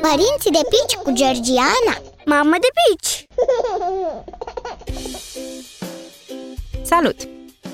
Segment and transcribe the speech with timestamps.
[0.00, 1.94] Părinții de pici cu Georgiana
[2.24, 3.26] Mamă de pici!
[6.82, 7.16] Salut!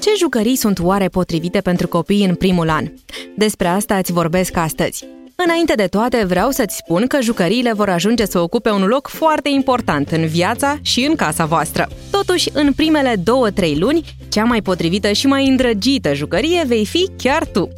[0.02, 2.92] Ce jucării sunt oare potrivite pentru copii în primul an?
[3.36, 5.06] Despre asta îți vorbesc astăzi.
[5.36, 9.48] Înainte de toate, vreau să-ți spun că jucăriile vor ajunge să ocupe un loc foarte
[9.48, 11.88] important în viața și în casa voastră.
[12.10, 17.46] Totuși, în primele două-trei luni, cea mai potrivită și mai îndrăgită jucărie vei fi chiar
[17.46, 17.68] tu.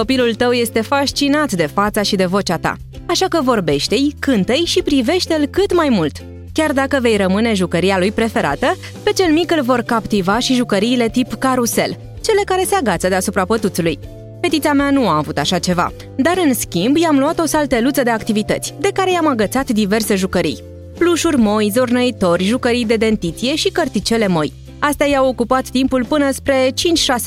[0.00, 4.82] Copilul tău este fascinat de fața și de vocea ta, așa că vorbește-i, cântă-i și
[4.82, 6.16] privește-l cât mai mult.
[6.52, 11.08] Chiar dacă vei rămâne jucăria lui preferată, pe cel mic îl vor captiva și jucăriile
[11.08, 13.98] tip carusel, cele care se agață deasupra pătuțului.
[14.40, 18.10] Fetița mea nu a avut așa ceva, dar în schimb i-am luat o salteluță de
[18.10, 20.62] activități, de care i-am agățat diverse jucării.
[20.98, 24.52] Plușuri moi, zornăitori, jucării de dentiție și cărticele moi.
[24.78, 26.70] Astea i-au ocupat timpul până spre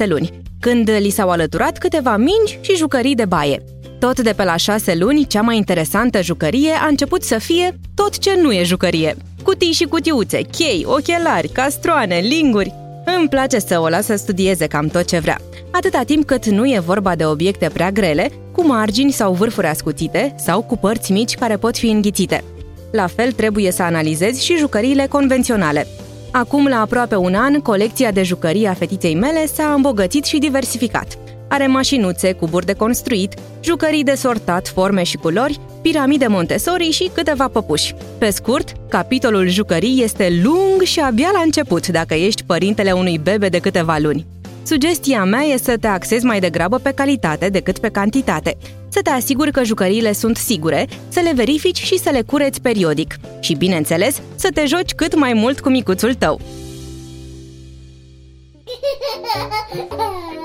[0.04, 3.64] 5-6 luni, când li s-au alăturat câteva mingi și jucării de baie.
[4.00, 8.18] Tot de pe la șase luni, cea mai interesantă jucărie a început să fie tot
[8.18, 9.16] ce nu e jucărie.
[9.44, 12.73] Cutii și cutiuțe, chei, ochelari, castroane, linguri.
[13.18, 15.38] Îmi place să o las să studieze cam tot ce vrea,
[15.72, 20.36] atâta timp cât nu e vorba de obiecte prea grele, cu margini sau vârfuri ascuțite
[20.38, 22.44] sau cu părți mici care pot fi înghițite.
[22.92, 25.88] La fel trebuie să analizezi și jucăriile convenționale.
[26.31, 31.17] Acum, la aproape un an, colecția de jucării a fetiței mele s-a îmbogățit și diversificat.
[31.50, 37.47] Are mașinuțe, cuburi de construit, jucării de sortat, forme și culori, piramide Montessori și câteva
[37.47, 37.95] păpuși.
[38.17, 43.50] Pe scurt, capitolul jucării este lung și abia la început dacă ești părintele unui bebe
[43.50, 44.25] de câteva luni.
[44.68, 48.58] Sugestia mea e să te axezi mai degrabă pe calitate decât pe cantitate,
[48.90, 53.16] să te asiguri că jucăriile sunt sigure, să le verifici și să le cureți periodic.
[53.40, 56.40] Și, bineînțeles, să te joci cât mai mult cu micuțul tău.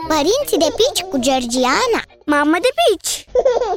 [0.08, 3.24] Părinții de pici cu Georgiana Mamă de pici!